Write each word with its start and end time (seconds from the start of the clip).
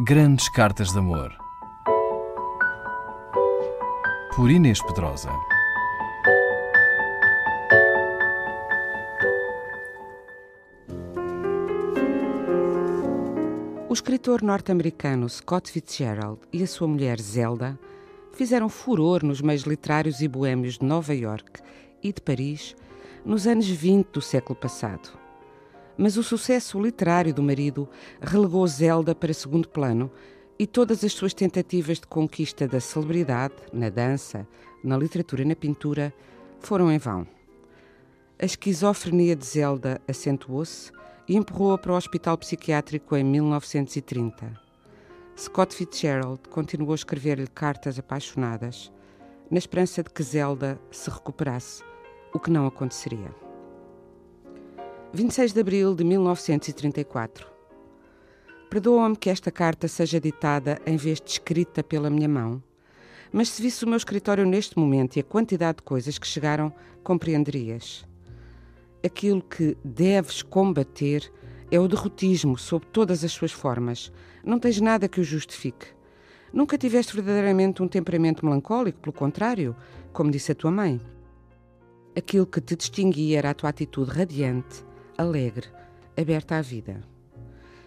Grandes 0.00 0.48
Cartas 0.48 0.92
de 0.92 0.98
Amor. 1.00 1.36
Por 4.36 4.48
Inês 4.48 4.80
Pedrosa. 4.80 5.28
O 13.88 13.92
escritor 13.92 14.40
norte-americano 14.40 15.28
Scott 15.28 15.68
Fitzgerald 15.72 16.42
e 16.52 16.62
a 16.62 16.66
sua 16.68 16.86
mulher 16.86 17.20
Zelda 17.20 17.76
fizeram 18.32 18.68
furor 18.68 19.24
nos 19.24 19.40
meios 19.40 19.62
literários 19.62 20.20
e 20.20 20.28
boêmios 20.28 20.78
de 20.78 20.84
Nova 20.84 21.12
York 21.12 21.60
e 22.00 22.12
de 22.12 22.20
Paris 22.20 22.76
nos 23.24 23.48
anos 23.48 23.66
20 23.66 24.12
do 24.12 24.20
século 24.20 24.54
passado. 24.54 25.27
Mas 25.98 26.16
o 26.16 26.22
sucesso 26.22 26.80
literário 26.80 27.34
do 27.34 27.42
marido 27.42 27.88
relegou 28.22 28.64
Zelda 28.68 29.16
para 29.16 29.34
segundo 29.34 29.68
plano 29.68 30.08
e 30.56 30.64
todas 30.64 31.02
as 31.02 31.12
suas 31.12 31.34
tentativas 31.34 31.98
de 31.98 32.06
conquista 32.06 32.68
da 32.68 32.78
celebridade, 32.78 33.54
na 33.72 33.90
dança, 33.90 34.46
na 34.82 34.96
literatura 34.96 35.42
e 35.42 35.44
na 35.44 35.56
pintura, 35.56 36.14
foram 36.60 36.90
em 36.90 36.98
vão. 36.98 37.26
A 38.40 38.44
esquizofrenia 38.44 39.34
de 39.34 39.44
Zelda 39.44 40.00
acentuou-se 40.06 40.92
e 41.26 41.36
empurrou-a 41.36 41.76
para 41.76 41.92
o 41.92 41.96
hospital 41.96 42.38
psiquiátrico 42.38 43.16
em 43.16 43.24
1930. 43.24 44.52
Scott 45.36 45.74
Fitzgerald 45.74 46.40
continuou 46.48 46.92
a 46.92 46.94
escrever-lhe 46.94 47.48
cartas 47.48 47.98
apaixonadas, 47.98 48.92
na 49.50 49.58
esperança 49.58 50.02
de 50.02 50.10
que 50.10 50.22
Zelda 50.22 50.80
se 50.90 51.10
recuperasse, 51.10 51.82
o 52.32 52.38
que 52.38 52.50
não 52.50 52.66
aconteceria. 52.66 53.47
26 55.10 55.54
de 55.54 55.60
abril 55.60 55.94
de 55.94 56.04
1934. 56.04 57.46
Perdoa-me 58.68 59.16
que 59.16 59.30
esta 59.30 59.50
carta 59.50 59.88
seja 59.88 60.20
ditada 60.20 60.78
em 60.84 60.98
vez 60.98 61.18
de 61.18 61.30
escrita 61.30 61.82
pela 61.82 62.10
minha 62.10 62.28
mão, 62.28 62.62
mas 63.32 63.48
se 63.48 63.62
visse 63.62 63.86
o 63.86 63.88
meu 63.88 63.96
escritório 63.96 64.44
neste 64.44 64.78
momento 64.78 65.16
e 65.16 65.20
a 65.20 65.24
quantidade 65.24 65.78
de 65.78 65.84
coisas 65.84 66.18
que 66.18 66.26
chegaram, 66.26 66.70
compreenderias. 67.02 68.06
Aquilo 69.02 69.40
que 69.40 69.78
deves 69.82 70.42
combater 70.42 71.32
é 71.70 71.80
o 71.80 71.88
derrotismo 71.88 72.58
sob 72.58 72.84
todas 72.92 73.24
as 73.24 73.32
suas 73.32 73.52
formas. 73.52 74.12
Não 74.44 74.58
tens 74.58 74.78
nada 74.78 75.08
que 75.08 75.22
o 75.22 75.24
justifique. 75.24 75.86
Nunca 76.52 76.76
tiveste 76.76 77.14
verdadeiramente 77.14 77.82
um 77.82 77.88
temperamento 77.88 78.44
melancólico, 78.44 79.00
pelo 79.00 79.14
contrário, 79.14 79.74
como 80.12 80.30
disse 80.30 80.52
a 80.52 80.54
tua 80.54 80.70
mãe. 80.70 81.00
Aquilo 82.14 82.46
que 82.46 82.60
te 82.60 82.76
distinguia 82.76 83.38
era 83.38 83.50
a 83.50 83.54
tua 83.54 83.70
atitude 83.70 84.10
radiante, 84.10 84.86
alegre, 85.18 85.66
aberta 86.16 86.56
à 86.56 86.62
vida. 86.62 87.02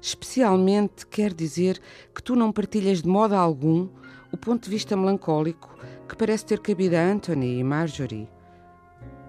Especialmente 0.00 1.04
quer 1.06 1.34
dizer 1.34 1.80
que 2.14 2.22
tu 2.22 2.36
não 2.36 2.52
partilhas 2.52 3.02
de 3.02 3.08
modo 3.08 3.34
algum 3.34 3.88
o 4.32 4.36
ponto 4.36 4.64
de 4.64 4.70
vista 4.70 4.96
melancólico 4.96 5.76
que 6.08 6.16
parece 6.16 6.46
ter 6.46 6.60
cabido 6.60 6.94
a 6.94 7.00
Anthony 7.00 7.58
e 7.58 7.64
Marjorie. 7.64 8.28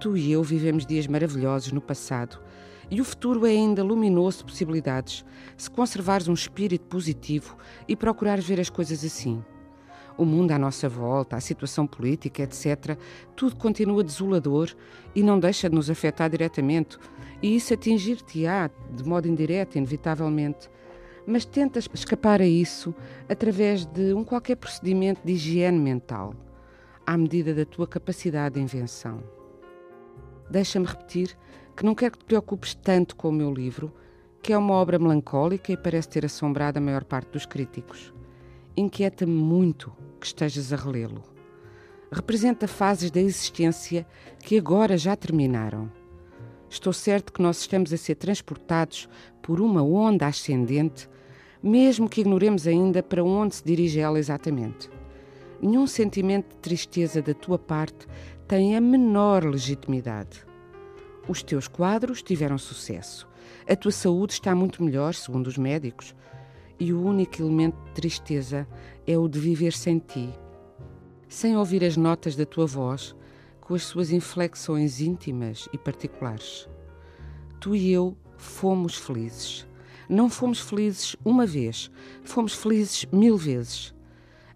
Tu 0.00 0.16
e 0.16 0.32
eu 0.32 0.42
vivemos 0.42 0.86
dias 0.86 1.06
maravilhosos 1.06 1.70
no 1.72 1.80
passado 1.80 2.40
e 2.90 3.00
o 3.00 3.04
futuro 3.04 3.46
é 3.46 3.50
ainda 3.50 3.84
luminoso 3.84 4.38
de 4.38 4.44
possibilidades 4.44 5.24
se 5.56 5.70
conservares 5.70 6.28
um 6.28 6.34
espírito 6.34 6.86
positivo 6.86 7.56
e 7.86 7.94
procurares 7.94 8.46
ver 8.46 8.58
as 8.58 8.70
coisas 8.70 9.04
assim. 9.04 9.44
O 10.16 10.24
mundo 10.24 10.52
à 10.52 10.58
nossa 10.58 10.88
volta, 10.88 11.36
a 11.36 11.40
situação 11.40 11.86
política, 11.86 12.42
etc., 12.42 12.98
tudo 13.34 13.56
continua 13.56 14.04
desolador 14.04 14.74
e 15.14 15.22
não 15.22 15.38
deixa 15.38 15.70
de 15.70 15.74
nos 15.74 15.88
afetar 15.88 16.28
diretamente, 16.28 16.98
e 17.42 17.56
isso 17.56 17.74
atingir-te-á 17.74 18.70
de 18.90 19.04
modo 19.04 19.26
indireto, 19.26 19.76
inevitavelmente. 19.76 20.70
Mas 21.26 21.44
tentas 21.44 21.88
escapar 21.92 22.40
a 22.40 22.46
isso 22.46 22.94
através 23.28 23.84
de 23.84 24.14
um 24.14 24.24
qualquer 24.24 24.56
procedimento 24.56 25.20
de 25.24 25.32
higiene 25.32 25.78
mental, 25.78 26.34
à 27.06 27.16
medida 27.16 27.54
da 27.54 27.64
tua 27.64 27.86
capacidade 27.86 28.54
de 28.54 28.60
invenção. 28.60 29.22
Deixa-me 30.50 30.86
repetir 30.86 31.36
que 31.76 31.84
não 31.84 31.94
quero 31.94 32.12
que 32.12 32.18
te 32.18 32.24
preocupes 32.24 32.74
tanto 32.74 33.16
com 33.16 33.28
o 33.28 33.32
meu 33.32 33.52
livro, 33.52 33.92
que 34.42 34.52
é 34.52 34.58
uma 34.58 34.74
obra 34.74 34.98
melancólica 34.98 35.72
e 35.72 35.76
parece 35.76 36.08
ter 36.08 36.24
assombrado 36.24 36.78
a 36.78 36.82
maior 36.82 37.04
parte 37.04 37.30
dos 37.30 37.46
críticos. 37.46 38.12
Inquieta-me 38.76 39.32
muito 39.32 39.92
que 40.20 40.26
estejas 40.26 40.72
a 40.72 40.76
relê-lo. 40.76 41.22
Representa 42.10 42.66
fases 42.66 43.10
da 43.10 43.20
existência 43.20 44.06
que 44.40 44.58
agora 44.58 44.98
já 44.98 45.14
terminaram. 45.16 46.01
Estou 46.72 46.90
certo 46.90 47.34
que 47.34 47.42
nós 47.42 47.60
estamos 47.60 47.92
a 47.92 47.98
ser 47.98 48.14
transportados 48.14 49.06
por 49.42 49.60
uma 49.60 49.82
onda 49.82 50.26
ascendente, 50.26 51.06
mesmo 51.62 52.08
que 52.08 52.22
ignoremos 52.22 52.66
ainda 52.66 53.02
para 53.02 53.22
onde 53.22 53.56
se 53.56 53.62
dirige 53.62 54.00
ela 54.00 54.18
exatamente. 54.18 54.88
Nenhum 55.60 55.86
sentimento 55.86 56.48
de 56.48 56.56
tristeza 56.62 57.20
da 57.20 57.34
tua 57.34 57.58
parte 57.58 58.06
tem 58.48 58.74
a 58.74 58.80
menor 58.80 59.44
legitimidade. 59.44 60.46
Os 61.28 61.42
teus 61.42 61.68
quadros 61.68 62.22
tiveram 62.22 62.56
sucesso. 62.56 63.28
A 63.68 63.76
tua 63.76 63.92
saúde 63.92 64.32
está 64.32 64.54
muito 64.54 64.82
melhor, 64.82 65.12
segundo 65.12 65.48
os 65.48 65.58
médicos. 65.58 66.14
E 66.80 66.90
o 66.90 67.04
único 67.04 67.42
elemento 67.42 67.76
de 67.84 67.90
tristeza 67.92 68.66
é 69.06 69.18
o 69.18 69.28
de 69.28 69.38
viver 69.38 69.74
sem 69.74 69.98
ti, 69.98 70.30
sem 71.28 71.54
ouvir 71.54 71.84
as 71.84 71.98
notas 71.98 72.34
da 72.34 72.46
tua 72.46 72.66
voz, 72.66 73.14
com 73.62 73.74
as 73.74 73.84
suas 73.84 74.10
inflexões 74.10 75.00
íntimas 75.00 75.68
e 75.72 75.78
particulares. 75.78 76.68
Tu 77.60 77.76
e 77.76 77.92
eu 77.92 78.14
fomos 78.36 78.96
felizes. 78.96 79.66
Não 80.08 80.28
fomos 80.28 80.60
felizes 80.60 81.16
uma 81.24 81.46
vez, 81.46 81.90
fomos 82.24 82.54
felizes 82.54 83.06
mil 83.10 83.38
vezes. 83.38 83.94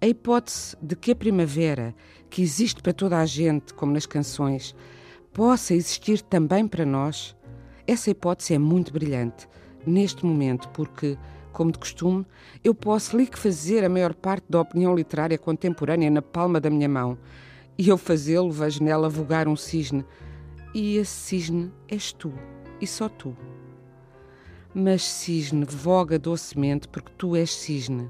A 0.00 0.06
hipótese 0.06 0.76
de 0.80 0.96
que 0.96 1.10
a 1.10 1.16
primavera, 1.16 1.94
que 2.30 2.42
existe 2.42 2.80
para 2.80 2.92
toda 2.92 3.18
a 3.18 3.26
gente, 3.26 3.74
como 3.74 3.92
nas 3.92 4.06
canções, 4.06 4.74
possa 5.32 5.74
existir 5.74 6.22
também 6.22 6.66
para 6.66 6.86
nós, 6.86 7.36
essa 7.86 8.10
hipótese 8.10 8.54
é 8.54 8.58
muito 8.58 8.92
brilhante 8.92 9.48
neste 9.84 10.24
momento, 10.24 10.68
porque, 10.68 11.18
como 11.52 11.72
de 11.72 11.78
costume, 11.78 12.24
eu 12.62 12.72
posso 12.72 13.16
lhe 13.16 13.26
fazer 13.26 13.84
a 13.84 13.88
maior 13.88 14.14
parte 14.14 14.44
da 14.48 14.60
opinião 14.60 14.94
literária 14.94 15.36
contemporânea 15.36 16.08
na 16.08 16.22
palma 16.22 16.60
da 16.60 16.70
minha 16.70 16.88
mão, 16.88 17.18
e 17.82 17.88
eu 17.88 17.98
fazê-lo 17.98 18.48
vejo 18.48 18.80
nela 18.84 19.08
vogar 19.08 19.48
um 19.48 19.56
cisne, 19.56 20.04
e 20.72 20.98
esse 20.98 21.10
cisne 21.10 21.72
és 21.88 22.12
tu, 22.12 22.32
e 22.80 22.86
só 22.86 23.08
tu. 23.08 23.36
Mas 24.72 25.02
cisne 25.02 25.64
voga 25.64 26.16
docemente 26.16 26.86
porque 26.86 27.10
tu 27.18 27.34
és 27.34 27.52
cisne, 27.52 28.08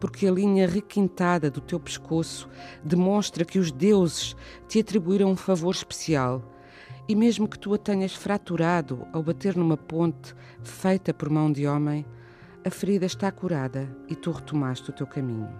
porque 0.00 0.26
a 0.26 0.30
linha 0.30 0.66
requintada 0.66 1.50
do 1.50 1.60
teu 1.60 1.78
pescoço 1.78 2.48
demonstra 2.82 3.44
que 3.44 3.58
os 3.58 3.70
deuses 3.70 4.34
te 4.66 4.80
atribuíram 4.80 5.30
um 5.30 5.36
favor 5.36 5.74
especial 5.74 6.42
e 7.06 7.14
mesmo 7.14 7.46
que 7.46 7.58
tu 7.58 7.74
a 7.74 7.78
tenhas 7.78 8.14
fraturado 8.14 9.06
ao 9.12 9.22
bater 9.22 9.54
numa 9.54 9.76
ponte 9.76 10.34
feita 10.62 11.12
por 11.12 11.28
mão 11.28 11.52
de 11.52 11.66
homem, 11.66 12.06
a 12.64 12.70
ferida 12.70 13.04
está 13.04 13.30
curada 13.30 13.94
e 14.08 14.16
tu 14.16 14.30
retomaste 14.30 14.88
o 14.88 14.92
teu 14.94 15.06
caminho. 15.06 15.52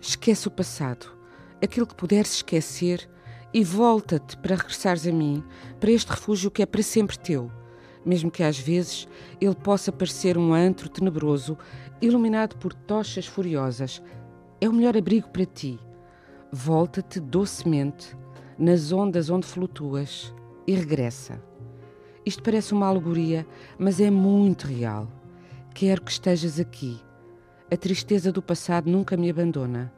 Esquece 0.00 0.48
o 0.48 0.50
passado, 0.50 1.17
aquilo 1.62 1.86
que 1.86 1.94
puderes 1.94 2.34
esquecer, 2.34 3.08
e 3.52 3.64
volta-te 3.64 4.36
para 4.36 4.56
regressares 4.56 5.06
a 5.06 5.12
mim, 5.12 5.42
para 5.80 5.90
este 5.90 6.10
refúgio 6.10 6.50
que 6.50 6.62
é 6.62 6.66
para 6.66 6.82
sempre 6.82 7.18
teu, 7.18 7.50
mesmo 8.04 8.30
que 8.30 8.42
às 8.42 8.58
vezes 8.58 9.08
ele 9.40 9.54
possa 9.54 9.90
parecer 9.90 10.36
um 10.36 10.52
antro 10.52 10.88
tenebroso, 10.88 11.56
iluminado 12.00 12.56
por 12.56 12.72
tochas 12.72 13.26
furiosas. 13.26 14.02
É 14.60 14.68
o 14.68 14.72
melhor 14.72 14.96
abrigo 14.96 15.28
para 15.28 15.46
ti. 15.46 15.78
Volta-te 16.52 17.20
docemente 17.20 18.16
nas 18.58 18.92
ondas 18.92 19.30
onde 19.30 19.46
flutuas 19.46 20.34
e 20.66 20.74
regressa. 20.74 21.40
Isto 22.24 22.42
parece 22.42 22.74
uma 22.74 22.86
alegoria, 22.86 23.46
mas 23.78 24.00
é 24.00 24.10
muito 24.10 24.66
real. 24.66 25.08
Quero 25.74 26.02
que 26.02 26.10
estejas 26.10 26.58
aqui. 26.58 27.00
A 27.70 27.76
tristeza 27.76 28.32
do 28.32 28.42
passado 28.42 28.90
nunca 28.90 29.16
me 29.16 29.30
abandona. 29.30 29.92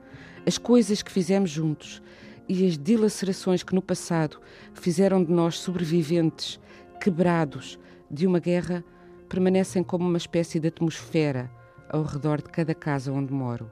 As 0.46 0.56
coisas 0.56 1.02
que 1.02 1.12
fizemos 1.12 1.50
juntos 1.50 2.02
e 2.48 2.66
as 2.66 2.78
dilacerações 2.78 3.62
que 3.62 3.74
no 3.74 3.82
passado 3.82 4.40
fizeram 4.74 5.22
de 5.22 5.30
nós 5.30 5.58
sobreviventes, 5.58 6.58
quebrados 7.00 7.78
de 8.10 8.26
uma 8.26 8.40
guerra, 8.40 8.84
permanecem 9.28 9.84
como 9.84 10.08
uma 10.08 10.18
espécie 10.18 10.58
de 10.58 10.68
atmosfera 10.68 11.50
ao 11.88 12.02
redor 12.02 12.38
de 12.38 12.48
cada 12.48 12.74
casa 12.74 13.12
onde 13.12 13.32
moro. 13.32 13.70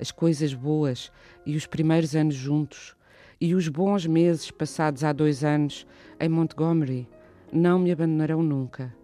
As 0.00 0.10
coisas 0.10 0.52
boas 0.52 1.10
e 1.46 1.56
os 1.56 1.66
primeiros 1.66 2.14
anos 2.14 2.34
juntos, 2.34 2.94
e 3.40 3.54
os 3.54 3.68
bons 3.68 4.04
meses 4.04 4.50
passados 4.50 5.04
há 5.04 5.12
dois 5.12 5.44
anos 5.44 5.86
em 6.20 6.28
Montgomery 6.28 7.08
não 7.52 7.78
me 7.78 7.92
abandonarão 7.92 8.42
nunca. 8.42 8.94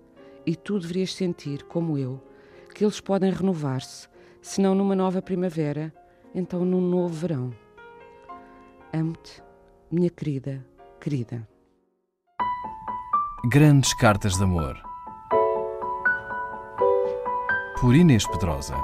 E 0.45 0.55
tu 0.57 0.79
deverias 0.79 1.15
sentir, 1.15 1.63
como 1.63 1.97
eu, 1.97 2.23
que 2.75 2.85
eles 2.85 3.01
podem 3.01 3.31
renovar-se, 3.31 4.09
se 4.43 4.61
não 4.61 4.75
numa 4.75 4.95
nova 4.95 5.23
primavera, 5.23 5.95
então 6.35 6.65
num 6.65 6.81
novo 6.81 7.15
verão. 7.15 7.53
Amo-te, 8.93 9.43
minha 9.91 10.11
querida, 10.11 10.65
querida. 11.01 11.49
Grandes 13.51 13.95
Cartas 13.95 14.35
de 14.35 14.43
Amor. 14.43 14.77
Por 17.81 17.95
Inês 17.95 18.27
Pedrosa. 18.27 18.77